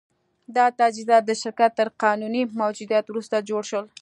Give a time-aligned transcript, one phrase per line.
[0.55, 3.85] دا تجهیزات د شرکت تر قانوني موجودیت وروسته جوړ شول